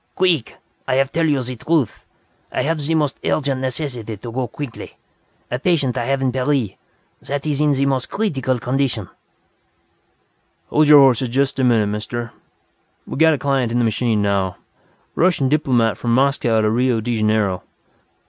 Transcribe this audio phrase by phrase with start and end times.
[0.15, 0.55] "Queek!
[0.87, 2.05] I have tell you zee truth!
[2.51, 4.93] I have zee most urgent necessity to go queekly.
[5.51, 6.77] A patient I have in Paree,
[7.23, 9.09] zat ees in zee most creetical condition!"
[10.71, 12.31] "Hold your horses just a minute, Mister.
[13.05, 14.57] We got a client in the machine now.
[15.13, 17.61] Russian diplomat from Moscow to Rio de Janeiro....